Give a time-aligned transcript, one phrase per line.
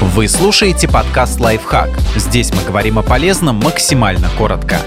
[0.00, 1.90] Вы слушаете подкаст «Лайфхак».
[2.14, 4.78] Здесь мы говорим о полезном максимально коротко.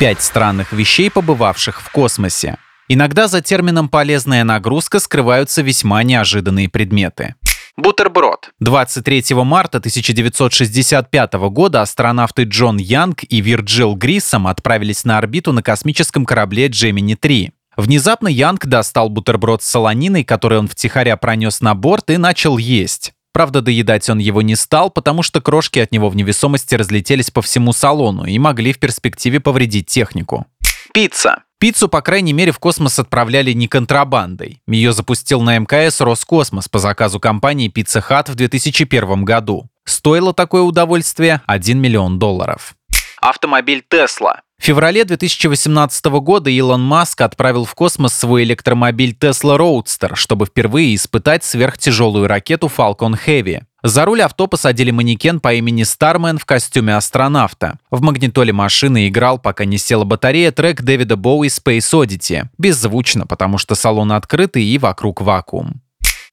[0.00, 2.56] Пять странных вещей, побывавших в космосе.
[2.88, 7.36] Иногда за термином «полезная нагрузка» скрываются весьма неожиданные предметы.
[7.76, 8.50] Бутерброд.
[8.58, 16.26] 23 марта 1965 года астронавты Джон Янг и Вирджил Гриссом отправились на орбиту на космическом
[16.26, 17.52] корабле Gemini-3.
[17.78, 23.12] Внезапно Янг достал бутерброд с солониной, который он втихаря пронес на борт и начал есть.
[23.32, 27.40] Правда, доедать он его не стал, потому что крошки от него в невесомости разлетелись по
[27.40, 30.44] всему салону и могли в перспективе повредить технику.
[30.92, 31.44] Пицца.
[31.60, 34.60] Пиццу, по крайней мере, в космос отправляли не контрабандой.
[34.66, 39.68] Ее запустил на МКС Роскосмос по заказу компании Pizza Hut в 2001 году.
[39.84, 42.74] Стоило такое удовольствие 1 миллион долларов.
[43.20, 44.40] Автомобиль Tesla.
[44.60, 50.94] В феврале 2018 года Илон Маск отправил в космос свой электромобиль Tesla Roadster, чтобы впервые
[50.94, 53.62] испытать сверхтяжелую ракету Falcon Heavy.
[53.84, 57.78] За руль авто посадили манекен по имени Стармен в костюме астронавта.
[57.90, 62.48] В магнитоле машины играл, пока не села батарея, трек Дэвида Боуи Space Oddity.
[62.58, 65.80] Беззвучно, потому что салон открытый и вокруг вакуум.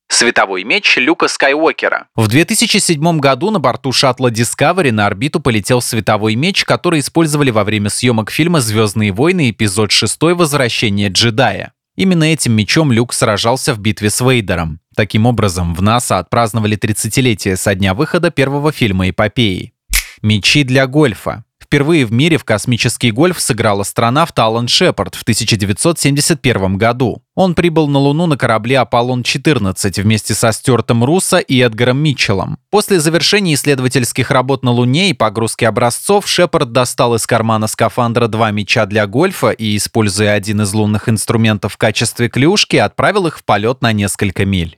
[0.07, 2.07] Световой меч Люка Скайуокера.
[2.15, 7.63] В 2007 году на борту шаттла Discovery на орбиту полетел световой меч, который использовали во
[7.63, 9.49] время съемок фильма «Звездные войны.
[9.49, 10.17] Эпизод 6.
[10.21, 11.73] Возвращение джедая».
[11.95, 14.81] Именно этим мечом Люк сражался в битве с Вейдером.
[14.95, 19.73] Таким образом, в НАСА отпраздновали 30-летие со дня выхода первого фильма «Эпопеи».
[20.21, 21.44] Мечи для гольфа.
[21.65, 27.23] Впервые в мире в космический гольф сыграл астронавт Алан Шепард в 1971 году.
[27.33, 32.59] Он прибыл на Луну на корабле «Аполлон-14» вместе со Стюартом Руссо и Эдгаром Митчеллом.
[32.69, 38.51] После завершения исследовательских работ на Луне и погрузки образцов Шепард достал из кармана скафандра два
[38.51, 43.43] мяча для гольфа и, используя один из лунных инструментов в качестве клюшки, отправил их в
[43.43, 44.77] полет на несколько миль.